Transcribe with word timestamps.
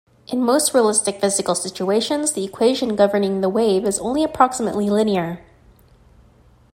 In 0.25 0.43
most 0.43 0.73
realistic 0.73 1.21
physical 1.21 1.53
situations, 1.53 2.31
the 2.33 2.43
equation 2.43 2.95
governing 2.95 3.41
the 3.41 3.49
wave 3.49 3.85
is 3.85 3.99
only 3.99 4.23
approximately 4.23 4.89
linear. 4.89 5.43